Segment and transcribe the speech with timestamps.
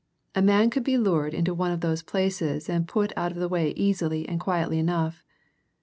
[0.33, 3.47] A man could be lured into one of those places and put out of the
[3.47, 5.23] way easily and quietly enough.